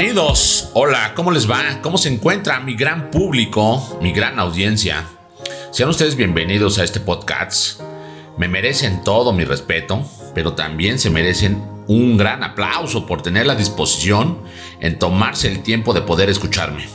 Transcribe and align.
Bienvenidos. 0.00 0.70
Hola, 0.72 1.12
¿cómo 1.14 1.30
les 1.30 1.48
va? 1.48 1.62
¿Cómo 1.82 1.98
se 1.98 2.08
encuentra 2.08 2.58
mi 2.60 2.74
gran 2.74 3.10
público, 3.10 3.98
mi 4.00 4.12
gran 4.12 4.38
audiencia? 4.38 5.04
Sean 5.72 5.90
ustedes 5.90 6.16
bienvenidos 6.16 6.78
a 6.78 6.84
este 6.84 7.00
podcast. 7.00 7.82
Me 8.38 8.48
merecen 8.48 9.04
todo 9.04 9.34
mi 9.34 9.44
respeto, 9.44 10.02
pero 10.34 10.54
también 10.54 10.98
se 10.98 11.10
merecen 11.10 11.62
un 11.86 12.16
gran 12.16 12.42
aplauso 12.42 13.04
por 13.04 13.20
tener 13.20 13.44
la 13.44 13.54
disposición 13.54 14.38
en 14.80 14.98
tomarse 14.98 15.48
el 15.48 15.62
tiempo 15.62 15.92
de 15.92 16.00
poder 16.00 16.30
escucharme. 16.30 16.88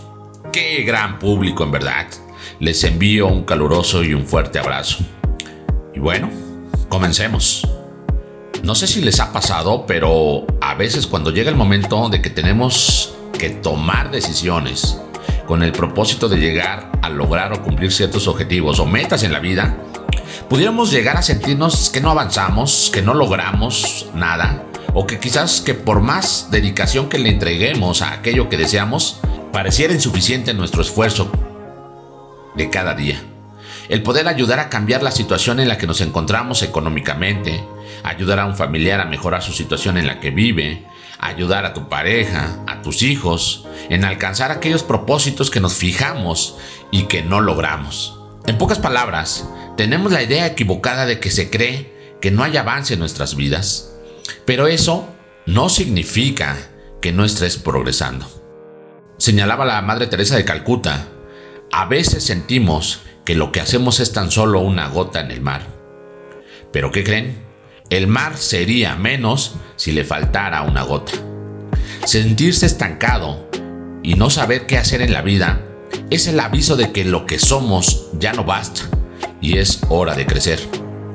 Qué 0.51 0.81
gran 0.81 1.19
público 1.19 1.63
en 1.63 1.73
verdad. 1.73 2.07
Les 2.59 2.83
envío 2.83 3.27
un 3.27 3.43
caluroso 3.43 4.03
y 4.03 4.15
un 4.15 4.25
fuerte 4.25 4.57
abrazo. 4.57 5.05
Y 5.93 5.99
bueno, 5.99 6.31
comencemos. 6.89 7.67
No 8.65 8.73
sé 8.73 8.87
si 8.87 8.99
les 8.99 9.19
ha 9.19 9.31
pasado, 9.31 9.85
pero 9.85 10.43
a 10.59 10.73
veces 10.73 11.05
cuando 11.05 11.29
llega 11.29 11.51
el 11.51 11.55
momento 11.55 12.09
de 12.09 12.19
que 12.19 12.31
tenemos 12.31 13.13
que 13.37 13.51
tomar 13.51 14.09
decisiones 14.09 14.99
con 15.45 15.61
el 15.61 15.71
propósito 15.71 16.27
de 16.27 16.37
llegar 16.37 16.91
a 17.03 17.09
lograr 17.09 17.53
o 17.53 17.61
cumplir 17.61 17.91
ciertos 17.91 18.27
objetivos 18.27 18.79
o 18.79 18.87
metas 18.87 19.21
en 19.21 19.33
la 19.33 19.37
vida, 19.37 19.77
pudiéramos 20.49 20.91
llegar 20.91 21.15
a 21.15 21.21
sentirnos 21.21 21.91
que 21.91 22.01
no 22.01 22.09
avanzamos, 22.09 22.89
que 22.91 23.03
no 23.03 23.13
logramos 23.13 24.07
nada, 24.15 24.63
o 24.95 25.05
que 25.05 25.19
quizás 25.19 25.61
que 25.61 25.75
por 25.75 26.01
más 26.01 26.47
dedicación 26.49 27.07
que 27.07 27.19
le 27.19 27.29
entreguemos 27.29 28.01
a 28.01 28.13
aquello 28.13 28.49
que 28.49 28.57
deseamos, 28.57 29.19
pareciera 29.53 29.93
insuficiente 29.93 30.55
nuestro 30.55 30.81
esfuerzo 30.81 31.31
de 32.55 32.71
cada 32.71 32.95
día. 32.95 33.21
El 33.89 34.01
poder 34.01 34.27
ayudar 34.27 34.57
a 34.57 34.69
cambiar 34.69 35.03
la 35.03 35.11
situación 35.11 35.59
en 35.59 35.67
la 35.67 35.77
que 35.77 35.85
nos 35.85 36.01
encontramos 36.01 36.63
económicamente, 36.63 37.63
ayudar 38.05 38.39
a 38.39 38.45
un 38.45 38.55
familiar 38.55 39.01
a 39.01 39.05
mejorar 39.05 39.41
su 39.41 39.51
situación 39.51 39.97
en 39.97 40.07
la 40.07 40.19
que 40.19 40.31
vive, 40.31 40.85
ayudar 41.19 41.65
a 41.65 41.73
tu 41.73 41.89
pareja, 41.89 42.63
a 42.67 42.81
tus 42.81 43.01
hijos, 43.01 43.65
en 43.89 44.05
alcanzar 44.05 44.51
aquellos 44.51 44.83
propósitos 44.83 45.49
que 45.49 45.59
nos 45.59 45.73
fijamos 45.73 46.57
y 46.91 47.03
que 47.03 47.23
no 47.23 47.41
logramos. 47.41 48.19
En 48.45 48.57
pocas 48.57 48.79
palabras, 48.79 49.49
tenemos 49.75 50.11
la 50.11 50.21
idea 50.21 50.45
equivocada 50.45 51.05
de 51.05 51.19
que 51.19 51.31
se 51.31 51.49
cree 51.49 52.15
que 52.21 52.31
no 52.31 52.43
hay 52.43 52.57
avance 52.57 52.93
en 52.93 52.99
nuestras 52.99 53.35
vidas, 53.35 53.93
pero 54.45 54.67
eso 54.67 55.07
no 55.45 55.69
significa 55.69 56.57
que 57.01 57.11
no 57.11 57.25
estés 57.25 57.57
progresando. 57.57 58.27
Señalaba 59.17 59.65
la 59.65 59.81
Madre 59.81 60.07
Teresa 60.07 60.35
de 60.35 60.45
Calcuta, 60.45 61.07
a 61.71 61.85
veces 61.85 62.23
sentimos 62.23 63.01
que 63.25 63.35
lo 63.35 63.51
que 63.51 63.61
hacemos 63.61 63.99
es 63.99 64.13
tan 64.13 64.29
solo 64.29 64.59
una 64.59 64.87
gota 64.89 65.19
en 65.19 65.31
el 65.31 65.41
mar. 65.41 65.61
Pero 66.71 66.91
¿qué 66.91 67.03
creen? 67.03 67.43
El 67.91 68.07
mar 68.07 68.35
sería 68.35 68.95
menos 68.95 69.57
si 69.75 69.91
le 69.91 70.03
faltara 70.03 70.63
una 70.63 70.81
gota. 70.81 71.11
Sentirse 72.03 72.65
estancado 72.65 73.47
y 74.01 74.15
no 74.15 74.31
saber 74.31 74.65
qué 74.65 74.79
hacer 74.79 75.03
en 75.03 75.13
la 75.13 75.21
vida 75.21 75.61
es 76.09 76.27
el 76.27 76.39
aviso 76.39 76.77
de 76.77 76.91
que 76.91 77.05
lo 77.05 77.27
que 77.27 77.37
somos 77.37 78.07
ya 78.13 78.33
no 78.33 78.43
basta 78.43 78.81
y 79.39 79.59
es 79.59 79.81
hora 79.89 80.15
de 80.15 80.25
crecer. 80.25 80.59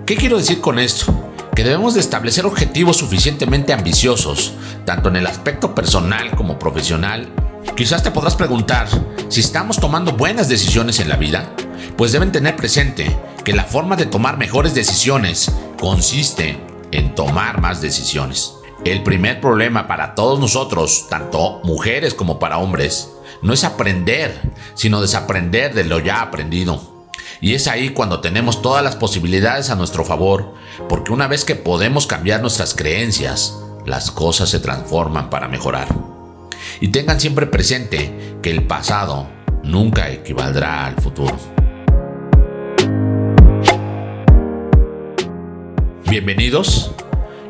¿Qué 0.07 0.15
quiero 0.15 0.39
decir 0.39 0.61
con 0.61 0.79
esto? 0.79 1.13
Que 1.57 1.65
debemos 1.65 1.95
de 1.95 2.01
establecer 2.01 2.47
objetivos 2.47 2.99
suficientemente 2.99 3.73
ambiciosos, 3.73 4.53
tanto 4.85 5.09
en 5.09 5.17
el 5.17 5.27
aspecto 5.27 5.75
personal 5.75 6.31
como 6.37 6.57
profesional. 6.57 7.29
Quizás 7.77 8.05
te 8.05 8.13
podrás 8.13 8.37
preguntar 8.37 8.87
si 9.29 9.41
estamos 9.41 9.79
tomando 9.79 10.13
buenas 10.13 10.49
decisiones 10.49 11.01
en 11.01 11.09
la 11.09 11.17
vida 11.17 11.53
pues 12.01 12.13
deben 12.13 12.33
tener 12.33 12.57
presente 12.57 13.15
que 13.45 13.53
la 13.53 13.65
forma 13.65 13.95
de 13.95 14.07
tomar 14.07 14.39
mejores 14.39 14.75
decisiones 14.75 15.53
consiste 15.79 16.59
en 16.93 17.15
tomar 17.15 17.61
más 17.61 17.83
decisiones. 17.83 18.55
El 18.87 19.03
primer 19.03 19.39
problema 19.43 19.87
para 19.87 20.15
todos 20.15 20.41
nosotros, 20.41 21.09
tanto 21.11 21.61
mujeres 21.63 22.15
como 22.15 22.39
para 22.39 22.57
hombres, 22.57 23.11
no 23.43 23.53
es 23.53 23.65
aprender, 23.65 24.35
sino 24.73 25.03
desaprender 25.03 25.75
de 25.75 25.85
lo 25.85 25.99
ya 25.99 26.23
aprendido. 26.23 27.07
Y 27.43 27.53
es 27.53 27.69
ahí 27.69 27.91
cuando 27.91 28.23
tenemos 28.23 28.63
todas 28.63 28.83
las 28.83 28.97
posibilidades 28.97 29.69
a 29.69 29.75
nuestro 29.75 30.03
favor, 30.03 30.55
porque 30.89 31.13
una 31.13 31.29
vez 31.29 31.45
que 31.45 31.55
podemos 31.55 32.07
cambiar 32.07 32.41
nuestras 32.41 32.73
creencias, 32.73 33.59
las 33.85 34.11
cosas 34.11 34.49
se 34.49 34.61
transforman 34.61 35.29
para 35.29 35.49
mejorar. 35.49 35.89
Y 36.81 36.89
tengan 36.89 37.21
siempre 37.21 37.45
presente 37.45 38.39
que 38.41 38.51
el 38.51 38.67
pasado 38.67 39.29
nunca 39.63 40.09
equivaldrá 40.09 40.87
al 40.87 40.95
futuro. 40.95 41.60
Bienvenidos. 46.11 46.91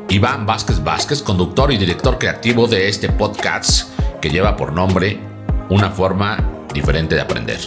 Iván 0.07 0.45
Vázquez 0.45 0.83
Vázquez, 0.83 1.23
conductor 1.23 1.71
y 1.71 1.77
director 1.77 2.19
creativo 2.19 2.67
de 2.67 2.89
este 2.89 3.09
podcast 3.09 3.89
que 4.21 4.29
lleva 4.29 4.55
por 4.55 4.71
nombre 4.71 5.19
Una 5.71 5.89
forma 5.89 6.67
diferente 6.71 7.15
de 7.15 7.21
aprender. 7.21 7.59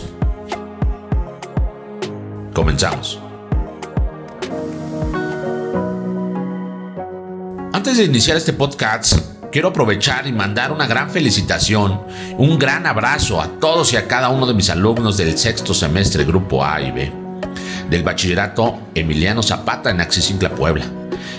Comenzamos. 2.53 3.19
Antes 7.73 7.97
de 7.99 8.05
iniciar 8.05 8.37
este 8.37 8.53
podcast, 8.53 9.19
quiero 9.51 9.71
aprovechar 9.71 10.29
y 10.29 10.33
mandar 10.33 10.71
una 10.71 10.87
gran 10.87 11.11
felicitación, 11.11 12.03
un 12.39 12.57
gran 12.57 12.87
abrazo 12.87 13.43
a 13.43 13.49
todos 13.59 13.93
y 13.93 13.97
a 13.97 14.07
cada 14.07 14.29
uno 14.29 14.47
de 14.47 14.55
mis 14.55 14.71
alumnos 14.71 15.17
del 15.17 15.37
sexto 15.37 15.75
semestre 15.75 16.25
Grupo 16.25 16.65
A 16.65 16.81
y 16.81 16.93
B 16.93 17.24
del 17.95 18.03
Bachillerato 18.03 18.81
Emiliano 18.97 19.41
Zapata 19.41 19.89
en 19.89 20.01
Axicincla, 20.01 20.51
Puebla. 20.51 20.85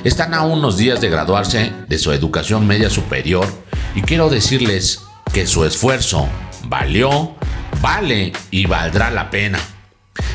Están 0.06 0.34
a 0.34 0.44
unos 0.44 0.78
días 0.78 1.02
de 1.02 1.10
graduarse 1.10 1.74
de 1.90 2.00
su 2.00 2.14
educación 2.14 2.66
media 2.66 2.90
superior 2.90 3.46
y 3.94 4.02
quiero 4.02 4.30
decirles 4.30 5.02
que 5.34 5.48
su 5.48 5.66
esfuerzo 5.66 6.30
valió, 6.70 7.36
vale 7.82 8.32
y 8.52 8.68
valdrá 8.68 9.12
la 9.12 9.30
pena. 9.30 9.60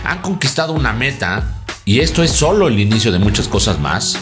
Han 0.04 0.20
conquistado 0.20 0.75
una 0.75 0.92
meta 0.92 1.42
y 1.86 2.00
esto 2.00 2.22
es 2.22 2.32
solo 2.32 2.69
el 2.69 2.78
inicio 2.78 3.12
de 3.12 3.19
muchas 3.19 3.48
cosas 3.48 3.80
más. 3.80 4.18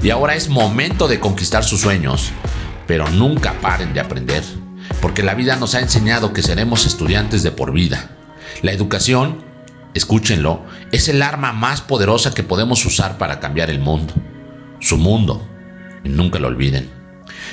Y 0.00 0.10
ahora 0.10 0.36
es 0.36 0.48
momento 0.48 1.08
de 1.08 1.18
conquistar 1.18 1.64
sus 1.64 1.80
sueños, 1.80 2.30
pero 2.86 3.10
nunca 3.10 3.54
paren 3.60 3.92
de 3.94 3.98
aprender, 3.98 4.44
porque 5.00 5.24
la 5.24 5.34
vida 5.34 5.56
nos 5.56 5.74
ha 5.74 5.80
enseñado 5.80 6.32
que 6.32 6.40
seremos 6.40 6.86
estudiantes 6.86 7.42
de 7.42 7.50
por 7.50 7.72
vida. 7.72 8.12
La 8.62 8.70
educación 8.70 9.50
escúchenlo, 9.94 10.62
es 10.90 11.08
el 11.08 11.22
arma 11.22 11.52
más 11.52 11.80
poderosa 11.80 12.32
que 12.32 12.42
podemos 12.42 12.84
usar 12.84 13.18
para 13.18 13.40
cambiar 13.40 13.70
el 13.70 13.78
mundo. 13.78 14.14
Su 14.80 14.96
mundo. 14.98 15.46
Y 16.04 16.08
nunca 16.08 16.38
lo 16.38 16.48
olviden. 16.48 16.90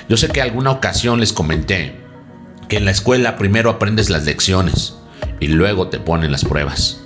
Yo 0.08 0.18
sé 0.18 0.30
que 0.30 0.42
alguna 0.42 0.72
ocasión 0.72 1.20
les 1.20 1.34
comenté 1.34 2.00
que 2.68 2.78
en 2.78 2.86
la 2.86 2.92
escuela 2.92 3.38
primero 3.38 3.70
aprendes 3.70 4.10
las 4.10 4.26
lecciones 4.26 4.96
y 5.40 5.48
luego 5.48 5.90
te 5.90 6.00
ponen 6.00 6.32
las 6.32 6.46
pruebas. 6.46 7.02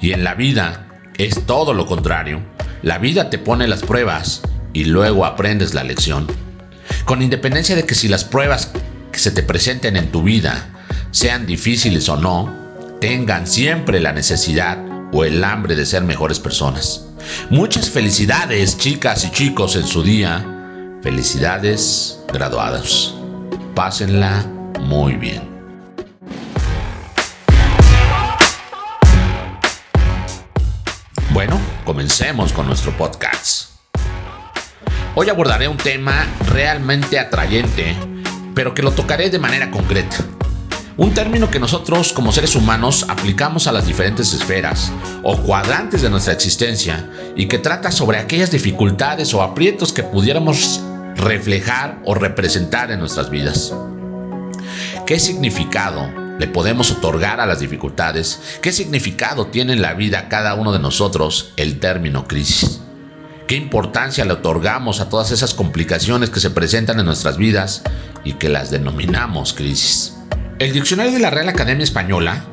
Y 0.00 0.12
en 0.12 0.24
la 0.24 0.34
vida 0.34 0.86
es 1.16 1.46
todo 1.46 1.74
lo 1.74 1.86
contrario. 1.86 2.42
La 2.82 2.98
vida 2.98 3.30
te 3.30 3.38
pone 3.38 3.66
las 3.66 3.82
pruebas 3.82 4.42
y 4.72 4.84
luego 4.84 5.24
aprendes 5.24 5.74
la 5.74 5.84
lección. 5.84 6.26
Con 7.04 7.22
independencia 7.22 7.76
de 7.76 7.84
que 7.84 7.94
si 7.94 8.08
las 8.08 8.24
pruebas 8.24 8.72
que 9.12 9.18
se 9.18 9.30
te 9.30 9.42
presenten 9.42 9.96
en 9.96 10.10
tu 10.10 10.22
vida 10.22 10.68
sean 11.12 11.46
difíciles 11.46 12.08
o 12.08 12.16
no, 12.16 12.63
tengan 13.04 13.46
siempre 13.46 14.00
la 14.00 14.14
necesidad 14.14 14.78
o 15.12 15.24
el 15.26 15.44
hambre 15.44 15.76
de 15.76 15.84
ser 15.84 16.02
mejores 16.04 16.40
personas. 16.40 17.04
Muchas 17.50 17.90
felicidades, 17.90 18.78
chicas 18.78 19.26
y 19.26 19.30
chicos, 19.30 19.76
en 19.76 19.86
su 19.86 20.02
día. 20.02 20.42
Felicidades 21.02 22.18
graduados. 22.32 23.14
Pásenla 23.74 24.46
muy 24.80 25.16
bien. 25.16 25.42
Bueno, 31.28 31.60
comencemos 31.84 32.54
con 32.54 32.66
nuestro 32.66 32.90
podcast. 32.96 33.72
Hoy 35.14 35.28
abordaré 35.28 35.68
un 35.68 35.76
tema 35.76 36.26
realmente 36.50 37.18
atrayente, 37.18 37.94
pero 38.54 38.72
que 38.72 38.80
lo 38.80 38.92
tocaré 38.92 39.28
de 39.28 39.38
manera 39.38 39.70
concreta. 39.70 40.16
Un 40.96 41.12
término 41.12 41.50
que 41.50 41.58
nosotros 41.58 42.12
como 42.12 42.30
seres 42.30 42.54
humanos 42.54 43.06
aplicamos 43.08 43.66
a 43.66 43.72
las 43.72 43.84
diferentes 43.84 44.32
esferas 44.32 44.92
o 45.24 45.36
cuadrantes 45.38 46.02
de 46.02 46.10
nuestra 46.10 46.34
existencia 46.34 47.10
y 47.34 47.48
que 47.48 47.58
trata 47.58 47.90
sobre 47.90 48.18
aquellas 48.18 48.52
dificultades 48.52 49.34
o 49.34 49.42
aprietos 49.42 49.92
que 49.92 50.04
pudiéramos 50.04 50.80
reflejar 51.16 52.00
o 52.04 52.14
representar 52.14 52.92
en 52.92 53.00
nuestras 53.00 53.28
vidas. 53.28 53.74
¿Qué 55.04 55.18
significado 55.18 56.08
le 56.38 56.46
podemos 56.46 56.92
otorgar 56.92 57.40
a 57.40 57.46
las 57.46 57.58
dificultades? 57.58 58.58
¿Qué 58.62 58.70
significado 58.70 59.48
tiene 59.48 59.72
en 59.72 59.82
la 59.82 59.94
vida 59.94 60.28
cada 60.28 60.54
uno 60.54 60.70
de 60.70 60.78
nosotros 60.78 61.54
el 61.56 61.80
término 61.80 62.28
crisis? 62.28 62.80
¿Qué 63.48 63.56
importancia 63.56 64.24
le 64.24 64.34
otorgamos 64.34 65.00
a 65.00 65.08
todas 65.08 65.32
esas 65.32 65.54
complicaciones 65.54 66.30
que 66.30 66.38
se 66.38 66.50
presentan 66.50 67.00
en 67.00 67.06
nuestras 67.06 67.36
vidas 67.36 67.82
y 68.22 68.34
que 68.34 68.48
las 68.48 68.70
denominamos 68.70 69.54
crisis? 69.54 70.14
El 70.60 70.72
diccionario 70.72 71.10
de 71.10 71.18
la 71.18 71.30
Real 71.30 71.48
Academia 71.48 71.82
Española 71.82 72.44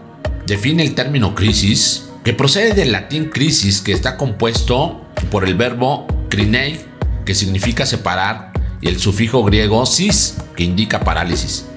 define 0.48 0.82
el 0.82 0.96
término 0.96 1.36
crisis, 1.36 2.10
que 2.24 2.34
procede 2.34 2.74
del 2.74 2.92
latín 2.92 3.26
crisis, 3.26 3.80
que 3.80 3.92
está 3.92 4.18
compuesto 4.18 5.06
por 5.30 5.46
el 5.46 5.54
verbo 5.54 6.08
crinei, 6.28 6.84
que 7.26 7.36
significa 7.36 7.86
separar, 7.86 8.54
y 8.82 8.88
el 8.88 9.00
sufijo 9.00 9.44
griego 9.44 9.86
cis, 9.86 10.38
que 10.56 10.64
indica 10.64 11.02
parálisis. 11.02 11.68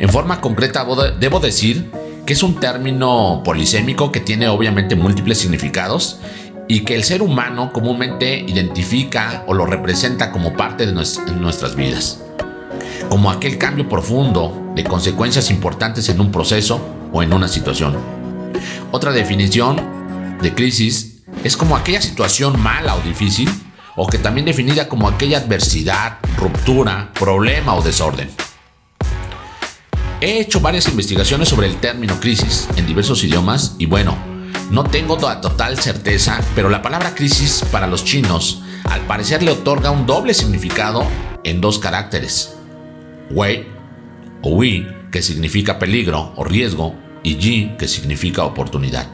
En 0.00 0.08
forma 0.08 0.40
concreta 0.40 0.84
debo 1.20 1.38
decir 1.38 1.88
que 2.26 2.32
es 2.32 2.42
un 2.42 2.58
término 2.58 3.42
polisémico 3.44 4.10
que 4.10 4.18
tiene 4.18 4.48
obviamente 4.48 4.96
múltiples 4.96 5.38
significados 5.38 6.18
y 6.66 6.80
que 6.80 6.96
el 6.96 7.04
ser 7.04 7.22
humano 7.22 7.72
comúnmente 7.72 8.40
identifica 8.40 9.44
o 9.46 9.54
lo 9.54 9.66
representa 9.66 10.32
como 10.32 10.56
parte 10.56 10.84
de 10.84 10.92
nuestras 10.92 11.76
vidas, 11.76 12.20
como 13.08 13.30
aquel 13.30 13.56
cambio 13.56 13.88
profundo 13.88 14.63
de 14.74 14.84
consecuencias 14.84 15.50
importantes 15.50 16.08
en 16.08 16.20
un 16.20 16.30
proceso 16.30 16.80
o 17.12 17.22
en 17.22 17.32
una 17.32 17.48
situación. 17.48 17.96
Otra 18.90 19.12
definición 19.12 20.38
de 20.40 20.54
crisis 20.54 21.22
es 21.42 21.56
como 21.56 21.76
aquella 21.76 22.00
situación 22.00 22.60
mala 22.60 22.96
o 22.96 23.00
difícil, 23.00 23.50
o 23.96 24.06
que 24.06 24.18
también 24.18 24.46
definida 24.46 24.88
como 24.88 25.08
aquella 25.08 25.38
adversidad, 25.38 26.18
ruptura, 26.36 27.12
problema 27.12 27.74
o 27.74 27.82
desorden. 27.82 28.28
He 30.20 30.40
hecho 30.40 30.60
varias 30.60 30.88
investigaciones 30.88 31.48
sobre 31.48 31.66
el 31.66 31.76
término 31.76 32.18
crisis 32.18 32.68
en 32.76 32.86
diversos 32.86 33.22
idiomas 33.22 33.76
y 33.78 33.86
bueno, 33.86 34.16
no 34.70 34.84
tengo 34.84 35.16
toda 35.16 35.40
total 35.40 35.78
certeza, 35.78 36.40
pero 36.54 36.70
la 36.70 36.82
palabra 36.82 37.14
crisis 37.14 37.62
para 37.70 37.86
los 37.86 38.04
chinos 38.04 38.62
al 38.84 39.02
parecer 39.02 39.42
le 39.42 39.50
otorga 39.50 39.90
un 39.90 40.06
doble 40.06 40.34
significado 40.34 41.06
en 41.44 41.60
dos 41.60 41.78
caracteres. 41.78 42.56
Wei 43.30 43.73
o 44.44 44.50
Wei, 44.50 44.86
que 45.10 45.22
significa 45.22 45.78
peligro 45.78 46.32
o 46.36 46.44
riesgo, 46.44 46.94
y 47.22 47.36
Ji, 47.36 47.72
que 47.78 47.88
significa 47.88 48.44
oportunidad. 48.44 49.06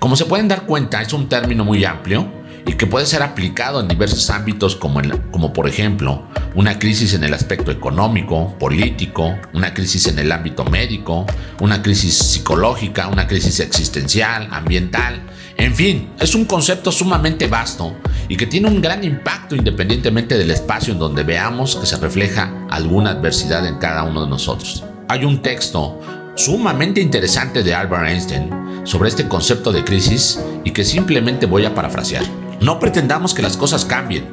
Como 0.00 0.16
se 0.16 0.24
pueden 0.24 0.48
dar 0.48 0.66
cuenta, 0.66 1.00
es 1.00 1.12
un 1.12 1.28
término 1.28 1.64
muy 1.64 1.84
amplio 1.84 2.28
y 2.66 2.72
que 2.72 2.86
puede 2.86 3.06
ser 3.06 3.22
aplicado 3.22 3.80
en 3.80 3.86
diversos 3.86 4.28
ámbitos 4.28 4.74
como, 4.74 5.00
como 5.30 5.52
por 5.52 5.68
ejemplo 5.68 6.26
una 6.56 6.78
crisis 6.78 7.14
en 7.14 7.22
el 7.22 7.32
aspecto 7.32 7.70
económico, 7.70 8.58
político, 8.58 9.38
una 9.52 9.72
crisis 9.72 10.08
en 10.08 10.18
el 10.18 10.32
ámbito 10.32 10.64
médico, 10.64 11.24
una 11.60 11.80
crisis 11.80 12.14
psicológica, 12.14 13.06
una 13.06 13.28
crisis 13.28 13.60
existencial, 13.60 14.48
ambiental, 14.50 15.22
en 15.60 15.74
fin, 15.74 16.08
es 16.18 16.34
un 16.34 16.46
concepto 16.46 16.90
sumamente 16.90 17.46
vasto 17.46 17.94
y 18.28 18.36
que 18.38 18.46
tiene 18.46 18.68
un 18.68 18.80
gran 18.80 19.04
impacto 19.04 19.54
independientemente 19.54 20.38
del 20.38 20.50
espacio 20.50 20.94
en 20.94 20.98
donde 20.98 21.22
veamos 21.22 21.76
que 21.76 21.84
se 21.84 21.98
refleja 21.98 22.50
alguna 22.70 23.10
adversidad 23.10 23.66
en 23.66 23.76
cada 23.76 24.04
uno 24.04 24.22
de 24.22 24.30
nosotros. 24.30 24.82
Hay 25.08 25.26
un 25.26 25.42
texto 25.42 26.00
sumamente 26.34 27.02
interesante 27.02 27.62
de 27.62 27.74
Albert 27.74 28.08
Einstein 28.08 28.50
sobre 28.84 29.10
este 29.10 29.28
concepto 29.28 29.70
de 29.70 29.84
crisis 29.84 30.40
y 30.64 30.70
que 30.70 30.82
simplemente 30.82 31.44
voy 31.44 31.66
a 31.66 31.74
parafrasear. 31.74 32.24
No 32.62 32.80
pretendamos 32.80 33.34
que 33.34 33.42
las 33.42 33.58
cosas 33.58 33.84
cambien 33.84 34.24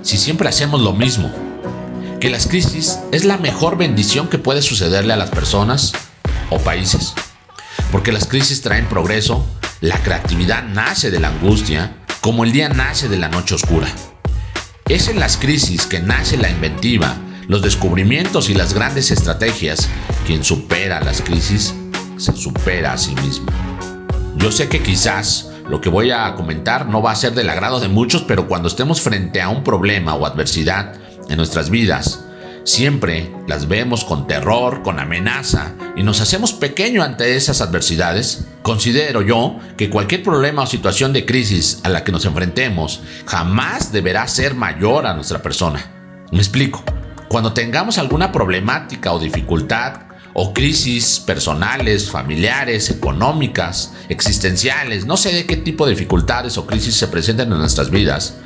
si 0.00 0.16
siempre 0.16 0.48
hacemos 0.48 0.80
lo 0.80 0.94
mismo. 0.94 1.30
Que 2.18 2.30
las 2.30 2.46
crisis 2.46 2.98
es 3.12 3.26
la 3.26 3.36
mejor 3.36 3.76
bendición 3.76 4.28
que 4.28 4.38
puede 4.38 4.62
sucederle 4.62 5.12
a 5.12 5.18
las 5.18 5.28
personas 5.28 5.92
o 6.48 6.56
países. 6.58 7.12
Porque 7.90 8.10
las 8.10 8.26
crisis 8.26 8.62
traen 8.62 8.86
progreso, 8.86 9.44
la 9.82 10.00
creatividad 10.00 10.62
nace 10.62 11.10
de 11.10 11.18
la 11.18 11.26
angustia, 11.26 11.96
como 12.20 12.44
el 12.44 12.52
día 12.52 12.68
nace 12.68 13.08
de 13.08 13.18
la 13.18 13.28
noche 13.28 13.56
oscura. 13.56 13.88
Es 14.88 15.08
en 15.08 15.18
las 15.18 15.36
crisis 15.36 15.86
que 15.86 15.98
nace 15.98 16.36
la 16.36 16.48
inventiva, 16.48 17.16
los 17.48 17.62
descubrimientos 17.62 18.48
y 18.48 18.54
las 18.54 18.74
grandes 18.74 19.10
estrategias. 19.10 19.88
Quien 20.24 20.44
supera 20.44 21.00
las 21.00 21.20
crisis 21.20 21.74
se 22.16 22.32
supera 22.32 22.92
a 22.92 22.98
sí 22.98 23.12
mismo. 23.16 23.46
Yo 24.36 24.52
sé 24.52 24.68
que 24.68 24.80
quizás 24.80 25.50
lo 25.68 25.80
que 25.80 25.88
voy 25.88 26.12
a 26.12 26.32
comentar 26.36 26.86
no 26.86 27.02
va 27.02 27.10
a 27.10 27.16
ser 27.16 27.34
del 27.34 27.50
agrado 27.50 27.80
de 27.80 27.88
muchos, 27.88 28.22
pero 28.22 28.46
cuando 28.46 28.68
estemos 28.68 29.00
frente 29.00 29.42
a 29.42 29.48
un 29.48 29.64
problema 29.64 30.14
o 30.14 30.26
adversidad 30.26 30.94
en 31.28 31.36
nuestras 31.36 31.70
vidas, 31.70 32.24
siempre 32.64 33.30
las 33.46 33.68
vemos 33.68 34.04
con 34.04 34.26
terror, 34.26 34.82
con 34.82 34.98
amenaza 34.98 35.74
y 35.96 36.02
nos 36.02 36.20
hacemos 36.20 36.52
pequeño 36.52 37.02
ante 37.02 37.36
esas 37.36 37.60
adversidades, 37.60 38.46
considero 38.62 39.22
yo 39.22 39.58
que 39.76 39.90
cualquier 39.90 40.22
problema 40.22 40.62
o 40.62 40.66
situación 40.66 41.12
de 41.12 41.26
crisis 41.26 41.80
a 41.84 41.88
la 41.88 42.04
que 42.04 42.12
nos 42.12 42.24
enfrentemos 42.24 43.02
jamás 43.26 43.92
deberá 43.92 44.26
ser 44.28 44.54
mayor 44.54 45.06
a 45.06 45.14
nuestra 45.14 45.42
persona. 45.42 45.84
Me 46.30 46.38
explico. 46.38 46.82
Cuando 47.28 47.52
tengamos 47.52 47.98
alguna 47.98 48.30
problemática 48.30 49.12
o 49.12 49.18
dificultad, 49.18 50.12
o 50.34 50.54
crisis 50.54 51.20
personales, 51.20 52.10
familiares, 52.10 52.90
económicas, 52.90 53.92
existenciales, 54.08 55.04
no 55.06 55.16
sé 55.16 55.32
de 55.32 55.46
qué 55.46 55.56
tipo 55.56 55.84
de 55.84 55.92
dificultades 55.92 56.56
o 56.56 56.66
crisis 56.66 56.94
se 56.94 57.08
presentan 57.08 57.52
en 57.52 57.58
nuestras 57.58 57.90
vidas. 57.90 58.36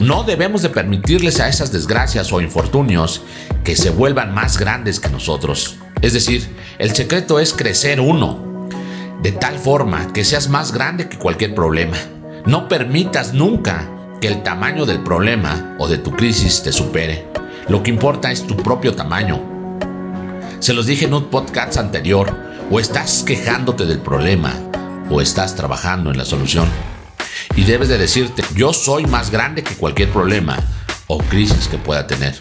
No 0.00 0.24
debemos 0.24 0.62
de 0.62 0.68
permitirles 0.68 1.40
a 1.40 1.48
esas 1.48 1.72
desgracias 1.72 2.32
o 2.32 2.40
infortunios 2.40 3.22
que 3.64 3.76
se 3.76 3.90
vuelvan 3.90 4.34
más 4.34 4.58
grandes 4.58 5.00
que 5.00 5.08
nosotros. 5.08 5.76
Es 6.02 6.12
decir, 6.12 6.46
el 6.78 6.94
secreto 6.94 7.40
es 7.40 7.52
crecer 7.52 8.00
uno, 8.00 8.68
de 9.22 9.32
tal 9.32 9.58
forma 9.58 10.12
que 10.12 10.24
seas 10.24 10.48
más 10.48 10.72
grande 10.72 11.08
que 11.08 11.18
cualquier 11.18 11.54
problema. 11.54 11.96
No 12.44 12.68
permitas 12.68 13.32
nunca 13.32 13.90
que 14.20 14.28
el 14.28 14.42
tamaño 14.42 14.86
del 14.86 15.02
problema 15.02 15.76
o 15.78 15.88
de 15.88 15.98
tu 15.98 16.12
crisis 16.12 16.62
te 16.62 16.72
supere. 16.72 17.26
Lo 17.68 17.82
que 17.82 17.90
importa 17.90 18.30
es 18.30 18.46
tu 18.46 18.56
propio 18.56 18.94
tamaño, 18.94 19.56
se 20.58 20.72
los 20.72 20.86
dije 20.86 21.04
en 21.04 21.12
un 21.12 21.26
podcast 21.26 21.76
anterior, 21.76 22.34
o 22.70 22.80
estás 22.80 23.22
quejándote 23.24 23.84
del 23.84 23.98
problema 23.98 24.54
o 25.10 25.20
estás 25.20 25.54
trabajando 25.54 26.10
en 26.10 26.16
la 26.16 26.24
solución. 26.24 26.66
Y 27.54 27.64
debes 27.64 27.88
de 27.88 27.98
decirte, 27.98 28.42
yo 28.56 28.72
soy 28.72 29.04
más 29.04 29.30
grande 29.30 29.62
que 29.62 29.74
cualquier 29.74 30.08
problema 30.10 30.56
o 31.08 31.18
crisis 31.18 31.68
que 31.68 31.76
pueda 31.76 32.06
tener. 32.06 32.34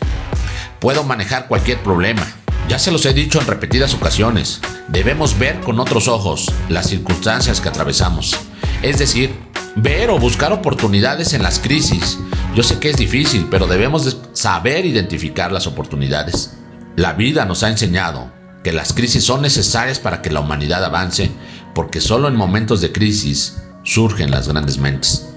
Puedo 0.80 1.04
manejar 1.04 1.48
cualquier 1.48 1.78
problema. 1.80 2.26
Ya 2.70 2.80
se 2.80 2.90
los 2.92 3.06
he 3.06 3.14
dicho 3.14 3.40
en 3.40 3.48
repetidas 3.48 3.94
ocasiones, 3.94 4.62
debemos 4.88 5.38
ver 5.38 5.60
con 5.60 5.78
otros 5.80 6.08
ojos 6.08 6.52
las 6.70 6.88
circunstancias 6.88 7.60
que 7.60 7.68
atravesamos. 7.68 8.36
Es 8.82 8.98
decir, 8.98 9.36
ver 9.76 10.10
o 10.10 10.18
buscar 10.18 10.54
oportunidades 10.54 11.34
en 11.34 11.44
las 11.44 11.60
crisis. 11.60 12.18
Yo 12.56 12.64
sé 12.64 12.80
que 12.80 12.92
es 12.92 12.98
difícil, 12.98 13.48
pero 13.52 13.68
debemos 13.68 14.18
saber 14.32 14.86
identificar 14.86 15.52
las 15.52 15.68
oportunidades. 15.68 16.58
La 16.96 17.12
vida 17.12 17.46
nos 17.46 17.62
ha 17.64 17.70
enseñado 17.70 18.32
que 18.64 18.72
las 18.72 18.94
crisis 18.94 19.26
son 19.26 19.42
necesarias 19.42 20.00
para 20.00 20.22
que 20.22 20.32
la 20.32 20.40
humanidad 20.40 20.84
avance, 20.84 21.30
porque 21.76 22.00
solo 22.00 22.30
en 22.30 22.38
momentos 22.38 22.80
de 22.80 22.94
crisis 22.94 23.58
surgen 23.84 24.32
las 24.32 24.48
grandes 24.48 24.78
mentes. 24.78 25.35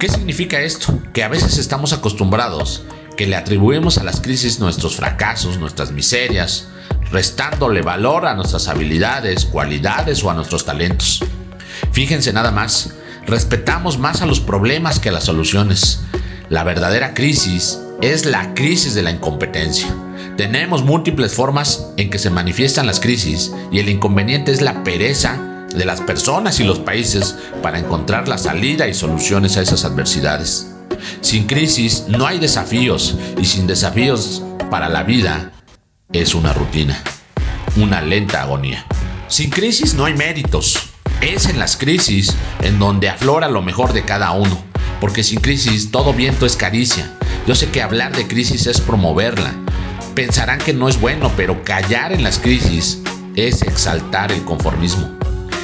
¿Qué 0.00 0.08
significa 0.08 0.58
esto? 0.62 0.98
Que 1.12 1.22
a 1.22 1.28
veces 1.28 1.58
estamos 1.58 1.92
acostumbrados 1.92 2.84
que 3.18 3.26
le 3.26 3.36
atribuimos 3.36 3.98
a 3.98 4.02
las 4.02 4.22
crisis 4.22 4.58
nuestros 4.58 4.96
fracasos, 4.96 5.58
nuestras 5.58 5.92
miserias, 5.92 6.68
restándole 7.12 7.82
valor 7.82 8.24
a 8.24 8.34
nuestras 8.34 8.68
habilidades, 8.68 9.44
cualidades 9.44 10.24
o 10.24 10.30
a 10.30 10.34
nuestros 10.34 10.64
talentos. 10.64 11.22
Fíjense 11.92 12.32
nada 12.32 12.50
más, 12.50 12.94
respetamos 13.26 13.98
más 13.98 14.22
a 14.22 14.26
los 14.26 14.40
problemas 14.40 14.98
que 14.98 15.10
a 15.10 15.12
las 15.12 15.24
soluciones. 15.24 16.00
La 16.48 16.64
verdadera 16.64 17.12
crisis 17.12 17.78
es 18.00 18.24
la 18.24 18.54
crisis 18.54 18.94
de 18.94 19.02
la 19.02 19.10
incompetencia. 19.10 19.94
Tenemos 20.38 20.82
múltiples 20.82 21.34
formas 21.34 21.88
en 21.98 22.08
que 22.08 22.18
se 22.18 22.30
manifiestan 22.30 22.86
las 22.86 23.00
crisis 23.00 23.52
y 23.70 23.80
el 23.80 23.90
inconveniente 23.90 24.50
es 24.50 24.62
la 24.62 24.82
pereza 24.82 25.49
de 25.74 25.84
las 25.84 26.00
personas 26.00 26.60
y 26.60 26.64
los 26.64 26.78
países 26.78 27.36
para 27.62 27.78
encontrar 27.78 28.28
la 28.28 28.38
salida 28.38 28.88
y 28.88 28.94
soluciones 28.94 29.56
a 29.56 29.62
esas 29.62 29.84
adversidades. 29.84 30.72
Sin 31.20 31.46
crisis 31.46 32.04
no 32.08 32.26
hay 32.26 32.38
desafíos 32.38 33.16
y 33.40 33.44
sin 33.44 33.66
desafíos 33.66 34.42
para 34.70 34.88
la 34.88 35.02
vida 35.02 35.52
es 36.12 36.34
una 36.34 36.52
rutina, 36.52 37.02
una 37.76 38.02
lenta 38.02 38.42
agonía. 38.42 38.84
Sin 39.28 39.50
crisis 39.50 39.94
no 39.94 40.04
hay 40.04 40.14
méritos. 40.14 40.78
Es 41.20 41.46
en 41.46 41.58
las 41.58 41.76
crisis 41.76 42.34
en 42.62 42.78
donde 42.78 43.08
aflora 43.08 43.48
lo 43.48 43.62
mejor 43.62 43.92
de 43.92 44.04
cada 44.04 44.32
uno, 44.32 44.62
porque 45.00 45.22
sin 45.22 45.40
crisis 45.40 45.90
todo 45.90 46.12
viento 46.12 46.46
es 46.46 46.56
caricia. 46.56 47.16
Yo 47.46 47.54
sé 47.54 47.70
que 47.70 47.82
hablar 47.82 48.16
de 48.16 48.26
crisis 48.26 48.66
es 48.66 48.80
promoverla, 48.80 49.54
Pensarán 50.14 50.58
que 50.58 50.72
no 50.72 50.88
es 50.88 51.00
bueno, 51.00 51.30
pero 51.36 51.62
callar 51.62 52.12
en 52.12 52.24
las 52.24 52.38
crisis 52.38 53.00
es 53.36 53.62
exaltar 53.62 54.32
el 54.32 54.44
conformismo. 54.44 55.19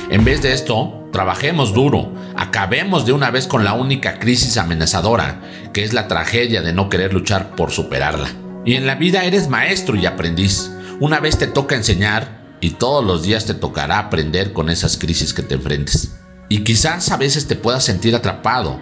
En 0.08 0.24
vez 0.24 0.40
de 0.40 0.52
esto, 0.52 1.08
trabajemos 1.12 1.74
duro, 1.74 2.12
acabemos 2.36 3.06
de 3.06 3.12
una 3.12 3.32
vez 3.32 3.48
con 3.48 3.64
la 3.64 3.72
única 3.72 4.20
crisis 4.20 4.56
amenazadora, 4.56 5.40
que 5.72 5.82
es 5.82 5.92
la 5.92 6.06
tragedia 6.06 6.62
de 6.62 6.72
no 6.72 6.88
querer 6.88 7.12
luchar 7.12 7.56
por 7.56 7.72
superarla. 7.72 8.28
Y 8.64 8.74
en 8.74 8.86
la 8.86 8.94
vida 8.94 9.24
eres 9.24 9.48
maestro 9.48 9.96
y 9.96 10.06
aprendiz. 10.06 10.70
Una 11.00 11.18
vez 11.18 11.38
te 11.38 11.48
toca 11.48 11.74
enseñar 11.74 12.56
y 12.60 12.70
todos 12.70 13.04
los 13.04 13.24
días 13.24 13.46
te 13.46 13.54
tocará 13.54 13.98
aprender 13.98 14.52
con 14.52 14.70
esas 14.70 14.96
crisis 14.96 15.34
que 15.34 15.42
te 15.42 15.54
enfrentes. 15.54 16.16
Y 16.48 16.62
quizás 16.62 17.10
a 17.10 17.16
veces 17.16 17.48
te 17.48 17.56
puedas 17.56 17.84
sentir 17.84 18.14
atrapado 18.14 18.78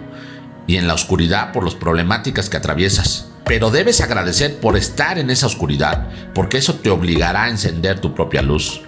y 0.67 0.77
en 0.77 0.87
la 0.87 0.93
oscuridad 0.93 1.51
por 1.53 1.63
las 1.63 1.73
problemáticas 1.73 2.51
que 2.51 2.57
atraviesas. 2.57 3.29
Pero 3.45 3.71
debes 3.71 3.99
agradecer 3.99 4.59
por 4.59 4.77
estar 4.77 5.17
en 5.17 5.31
esa 5.31 5.47
oscuridad, 5.47 6.07
porque 6.35 6.57
eso 6.57 6.75
te 6.75 6.91
obligará 6.91 7.45
a 7.45 7.49
encender 7.49 7.99
tu 7.99 8.13
propia 8.13 8.43
luz. 8.43 8.81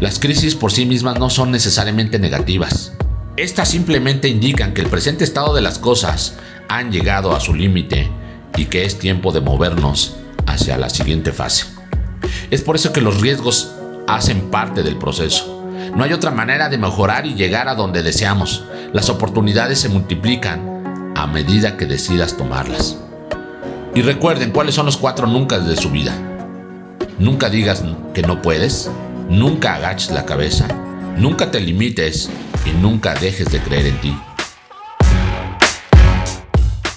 Las 0.00 0.18
crisis 0.18 0.54
por 0.54 0.72
sí 0.72 0.86
mismas 0.86 1.18
no 1.18 1.30
son 1.30 1.50
necesariamente 1.50 2.18
negativas. 2.18 2.92
Estas 3.36 3.68
simplemente 3.68 4.28
indican 4.28 4.72
que 4.72 4.80
el 4.80 4.88
presente 4.88 5.24
estado 5.24 5.54
de 5.54 5.62
las 5.62 5.78
cosas 5.78 6.36
han 6.68 6.90
llegado 6.90 7.34
a 7.34 7.40
su 7.40 7.54
límite 7.54 8.10
y 8.56 8.66
que 8.66 8.84
es 8.84 8.98
tiempo 8.98 9.32
de 9.32 9.40
movernos 9.40 10.16
hacia 10.46 10.78
la 10.78 10.88
siguiente 10.88 11.32
fase. 11.32 11.66
Es 12.50 12.62
por 12.62 12.76
eso 12.76 12.92
que 12.92 13.00
los 13.00 13.20
riesgos 13.20 13.72
hacen 14.06 14.50
parte 14.50 14.82
del 14.82 14.96
proceso. 14.96 15.64
No 15.94 16.04
hay 16.04 16.12
otra 16.12 16.30
manera 16.30 16.68
de 16.68 16.78
mejorar 16.78 17.26
y 17.26 17.34
llegar 17.34 17.68
a 17.68 17.74
donde 17.74 18.02
deseamos. 18.02 18.64
Las 18.92 19.08
oportunidades 19.08 19.80
se 19.80 19.88
multiplican 19.88 21.12
a 21.16 21.26
medida 21.26 21.76
que 21.76 21.86
decidas 21.86 22.36
tomarlas. 22.36 22.98
Y 23.94 24.02
recuerden 24.02 24.50
cuáles 24.50 24.74
son 24.74 24.86
los 24.86 24.96
cuatro 24.96 25.26
nunca 25.26 25.58
de 25.58 25.76
su 25.76 25.90
vida. 25.90 26.14
Nunca 27.18 27.48
digas 27.48 27.82
que 28.12 28.22
no 28.22 28.42
puedes, 28.42 28.90
nunca 29.28 29.74
agaches 29.74 30.10
la 30.10 30.24
cabeza, 30.24 30.68
nunca 31.16 31.50
te 31.50 31.60
limites 31.60 32.30
y 32.64 32.70
nunca 32.70 33.14
dejes 33.14 33.50
de 33.50 33.60
creer 33.60 33.86
en 33.86 34.00
ti. 34.00 34.18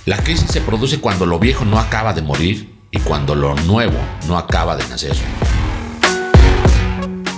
La 0.06 0.18
crisis 0.18 0.50
se 0.50 0.62
produce 0.62 1.00
cuando 1.00 1.26
lo 1.26 1.40
viejo 1.40 1.66
no 1.66 1.80
acaba 1.80 2.14
de 2.14 2.22
morir 2.22 2.74
y 2.92 3.00
cuando 3.00 3.36
lo 3.36 3.56
nuevo 3.56 4.00
no 4.28 4.38
acaba 4.38 4.76
de 4.76 4.88
nacer. 4.88 5.16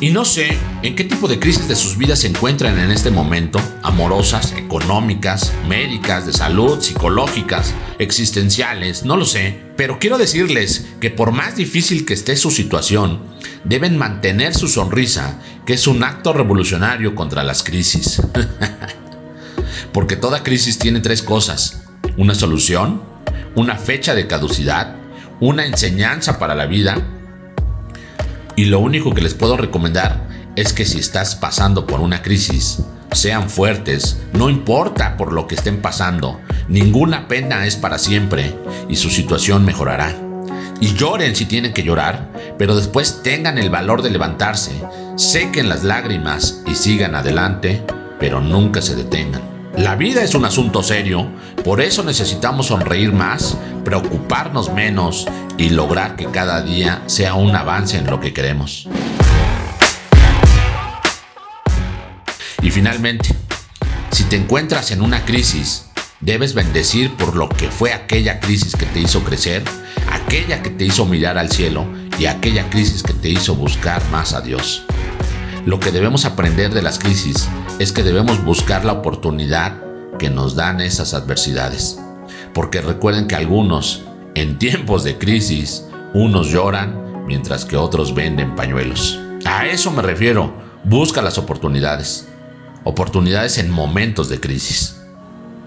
Y 0.01 0.09
no 0.09 0.25
sé 0.25 0.57
en 0.81 0.95
qué 0.95 1.03
tipo 1.03 1.27
de 1.27 1.37
crisis 1.37 1.67
de 1.67 1.75
sus 1.75 1.95
vidas 1.95 2.21
se 2.21 2.27
encuentran 2.27 2.79
en 2.79 2.89
este 2.89 3.11
momento, 3.11 3.61
amorosas, 3.83 4.51
económicas, 4.53 5.53
médicas, 5.67 6.25
de 6.25 6.33
salud, 6.33 6.81
psicológicas, 6.81 7.75
existenciales, 7.99 9.05
no 9.05 9.15
lo 9.15 9.25
sé, 9.25 9.61
pero 9.77 9.99
quiero 9.99 10.17
decirles 10.17 10.87
que 10.99 11.11
por 11.11 11.31
más 11.31 11.55
difícil 11.55 12.03
que 12.03 12.15
esté 12.15 12.35
su 12.35 12.49
situación, 12.49 13.21
deben 13.63 13.95
mantener 13.95 14.55
su 14.55 14.67
sonrisa, 14.67 15.39
que 15.67 15.73
es 15.73 15.85
un 15.85 16.03
acto 16.03 16.33
revolucionario 16.33 17.13
contra 17.13 17.43
las 17.43 17.61
crisis. 17.61 18.23
Porque 19.93 20.15
toda 20.15 20.41
crisis 20.41 20.79
tiene 20.79 21.01
tres 21.01 21.21
cosas, 21.21 21.83
una 22.17 22.33
solución, 22.33 23.03
una 23.53 23.77
fecha 23.77 24.15
de 24.15 24.25
caducidad, 24.25 24.95
una 25.39 25.63
enseñanza 25.63 26.39
para 26.39 26.55
la 26.55 26.65
vida 26.65 27.20
y 28.55 28.65
lo 28.65 28.79
único 28.79 29.13
que 29.13 29.21
les 29.21 29.33
puedo 29.33 29.57
recomendar 29.57 30.27
es 30.55 30.73
que 30.73 30.85
si 30.85 30.99
estás 30.99 31.35
pasando 31.35 31.87
por 31.87 32.01
una 32.01 32.21
crisis, 32.21 32.79
sean 33.13 33.49
fuertes, 33.49 34.21
no 34.33 34.49
importa 34.49 35.17
por 35.17 35.33
lo 35.33 35.47
que 35.47 35.55
estén 35.55 35.81
pasando, 35.81 36.39
ninguna 36.67 37.27
pena 37.27 37.65
es 37.65 37.75
para 37.75 37.97
siempre 37.97 38.53
y 38.89 38.95
su 38.95 39.09
situación 39.09 39.65
mejorará. 39.65 40.15
Y 40.79 40.93
lloren 40.95 41.35
si 41.35 41.45
tienen 41.45 41.73
que 41.73 41.83
llorar, 41.83 42.31
pero 42.57 42.75
después 42.75 43.21
tengan 43.23 43.57
el 43.57 43.69
valor 43.69 44.01
de 44.01 44.09
levantarse, 44.09 44.71
sequen 45.15 45.69
las 45.69 45.83
lágrimas 45.83 46.61
y 46.65 46.75
sigan 46.75 47.15
adelante, 47.15 47.83
pero 48.19 48.41
nunca 48.41 48.81
se 48.81 48.95
detengan. 48.95 49.50
La 49.77 49.95
vida 49.95 50.21
es 50.21 50.35
un 50.35 50.43
asunto 50.43 50.83
serio, 50.83 51.27
por 51.63 51.79
eso 51.79 52.03
necesitamos 52.03 52.67
sonreír 52.67 53.13
más, 53.13 53.57
preocuparnos 53.85 54.71
menos 54.73 55.25
y 55.57 55.69
lograr 55.69 56.17
que 56.17 56.25
cada 56.25 56.61
día 56.61 57.01
sea 57.07 57.35
un 57.35 57.55
avance 57.55 57.97
en 57.97 58.07
lo 58.07 58.19
que 58.19 58.33
queremos. 58.33 58.87
Y 62.61 62.69
finalmente, 62.69 63.33
si 64.11 64.25
te 64.25 64.35
encuentras 64.35 64.91
en 64.91 65.01
una 65.01 65.23
crisis, 65.23 65.85
debes 66.19 66.53
bendecir 66.53 67.15
por 67.15 67.35
lo 67.35 67.47
que 67.47 67.71
fue 67.71 67.93
aquella 67.93 68.39
crisis 68.41 68.75
que 68.75 68.85
te 68.85 68.99
hizo 68.99 69.23
crecer, 69.23 69.63
aquella 70.11 70.61
que 70.61 70.69
te 70.69 70.85
hizo 70.85 71.05
mirar 71.05 71.37
al 71.37 71.49
cielo 71.49 71.87
y 72.19 72.25
aquella 72.25 72.69
crisis 72.69 73.03
que 73.03 73.13
te 73.13 73.29
hizo 73.29 73.55
buscar 73.55 74.03
más 74.11 74.33
a 74.33 74.41
Dios. 74.41 74.83
Lo 75.65 75.79
que 75.79 75.91
debemos 75.91 76.25
aprender 76.25 76.73
de 76.73 76.81
las 76.81 76.99
crisis 76.99 77.47
es 77.81 77.91
que 77.91 78.03
debemos 78.03 78.45
buscar 78.45 78.85
la 78.85 78.93
oportunidad 78.93 79.73
que 80.19 80.29
nos 80.29 80.55
dan 80.55 80.81
esas 80.81 81.15
adversidades. 81.15 81.99
Porque 82.53 82.79
recuerden 82.79 83.25
que 83.25 83.33
algunos, 83.33 84.03
en 84.35 84.59
tiempos 84.59 85.03
de 85.03 85.17
crisis, 85.17 85.87
unos 86.13 86.49
lloran 86.49 87.25
mientras 87.25 87.65
que 87.65 87.77
otros 87.77 88.13
venden 88.13 88.55
pañuelos. 88.55 89.19
A 89.45 89.65
eso 89.65 89.89
me 89.89 90.03
refiero. 90.03 90.53
Busca 90.83 91.23
las 91.23 91.39
oportunidades. 91.39 92.27
Oportunidades 92.83 93.57
en 93.57 93.71
momentos 93.71 94.29
de 94.29 94.39
crisis. 94.39 95.01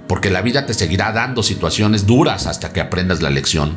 Porque 0.07 0.31
la 0.31 0.41
vida 0.41 0.67
te 0.67 0.75
seguirá 0.75 1.11
dando 1.11 1.43
situaciones 1.43 2.07
duras 2.07 2.47
hasta 2.47 2.73
que 2.73 2.81
aprendas 2.81 3.23
la 3.23 3.31
lección. 3.31 3.77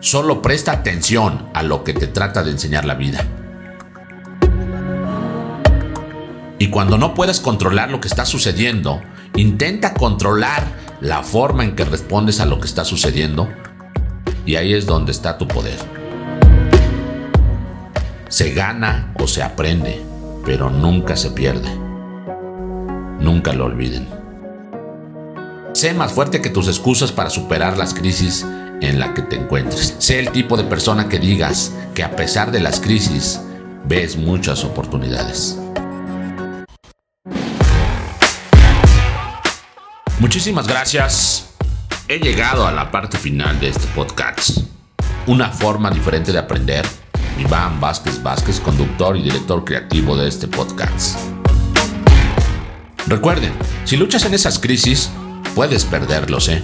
Solo 0.00 0.42
presta 0.42 0.72
atención 0.72 1.48
a 1.54 1.62
lo 1.62 1.84
que 1.84 1.94
te 1.94 2.08
trata 2.08 2.42
de 2.42 2.50
enseñar 2.50 2.84
la 2.84 2.94
vida. 2.94 3.24
Y 6.58 6.68
cuando 6.68 6.96
no 6.96 7.14
puedes 7.14 7.40
controlar 7.40 7.90
lo 7.90 8.00
que 8.00 8.08
está 8.08 8.24
sucediendo, 8.24 9.02
intenta 9.36 9.92
controlar 9.92 10.64
la 11.00 11.22
forma 11.22 11.64
en 11.64 11.76
que 11.76 11.84
respondes 11.84 12.40
a 12.40 12.46
lo 12.46 12.60
que 12.60 12.66
está 12.66 12.84
sucediendo. 12.84 13.48
Y 14.46 14.56
ahí 14.56 14.72
es 14.72 14.86
donde 14.86 15.12
está 15.12 15.36
tu 15.36 15.46
poder. 15.46 15.76
Se 18.28 18.52
gana 18.52 19.12
o 19.20 19.26
se 19.26 19.42
aprende, 19.42 20.02
pero 20.44 20.70
nunca 20.70 21.16
se 21.16 21.30
pierde. 21.30 21.68
Nunca 23.20 23.52
lo 23.52 23.66
olviden. 23.66 24.08
Sé 25.74 25.92
más 25.92 26.12
fuerte 26.12 26.40
que 26.40 26.48
tus 26.48 26.68
excusas 26.68 27.12
para 27.12 27.28
superar 27.28 27.76
las 27.76 27.92
crisis 27.92 28.46
en 28.80 28.98
la 28.98 29.12
que 29.12 29.22
te 29.22 29.36
encuentres. 29.36 29.94
Sé 29.98 30.20
el 30.20 30.30
tipo 30.30 30.56
de 30.56 30.64
persona 30.64 31.08
que 31.08 31.18
digas 31.18 31.72
que 31.94 32.02
a 32.02 32.16
pesar 32.16 32.50
de 32.50 32.60
las 32.60 32.80
crisis 32.80 33.40
ves 33.86 34.16
muchas 34.16 34.64
oportunidades. 34.64 35.58
Muchísimas 40.26 40.66
gracias. 40.66 41.54
He 42.08 42.18
llegado 42.18 42.66
a 42.66 42.72
la 42.72 42.90
parte 42.90 43.16
final 43.16 43.60
de 43.60 43.68
este 43.68 43.86
podcast. 43.94 44.58
Una 45.28 45.50
forma 45.50 45.88
diferente 45.88 46.32
de 46.32 46.38
aprender. 46.40 46.84
Iván 47.38 47.80
Vázquez 47.80 48.20
Vázquez, 48.24 48.58
conductor 48.58 49.16
y 49.16 49.22
director 49.22 49.64
creativo 49.64 50.16
de 50.16 50.26
este 50.26 50.48
podcast. 50.48 51.16
Recuerden, 53.06 53.52
si 53.84 53.96
luchas 53.96 54.24
en 54.24 54.34
esas 54.34 54.58
crisis, 54.58 55.12
puedes 55.54 55.84
perderlos, 55.84 56.48
¿eh? 56.48 56.60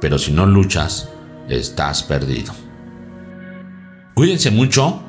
Pero 0.00 0.18
si 0.18 0.32
no 0.32 0.46
luchas, 0.46 1.10
estás 1.50 2.02
perdido. 2.02 2.54
Cuídense 4.14 4.50
mucho 4.50 5.02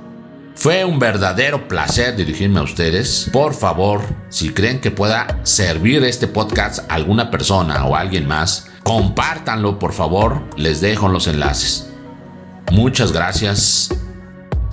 fue 0.60 0.84
un 0.84 1.00
verdadero 1.00 1.70
placer 1.70 2.18
dirigirme 2.18 2.60
a 2.60 2.64
ustedes. 2.64 3.30
Por 3.32 3.54
favor, 3.54 4.02
si 4.28 4.50
creen 4.50 4.82
que 4.82 4.92
pueda 4.92 5.40
servir 5.44 6.04
este 6.04 6.28
podcast 6.28 6.80
a 6.92 6.96
alguna 6.96 7.32
persona 7.32 7.86
o 7.86 7.96
a 7.96 8.02
alguien 8.02 8.28
más, 8.28 8.68
compártanlo, 8.84 9.80
por 9.80 9.94
favor. 9.94 10.44
Les 10.58 10.82
dejo 10.82 11.08
los 11.08 11.28
enlaces. 11.28 11.90
Muchas 12.72 13.14
gracias. 13.14 13.88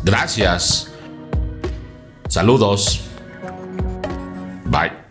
Gracias. 0.03 0.91
Saludos. 2.29 3.03
Bye. 4.65 5.06